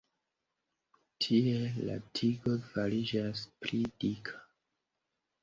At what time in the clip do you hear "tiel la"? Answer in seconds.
1.25-1.97